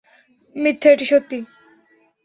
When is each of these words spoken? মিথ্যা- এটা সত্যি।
মিথ্যা- 0.55 0.89
এটা 0.93 1.05
সত্যি। 1.05 1.37